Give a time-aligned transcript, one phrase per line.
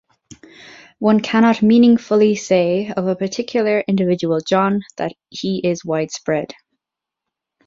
[0.97, 6.55] One cannot meaningfully say of a particular individual John that he is widespread.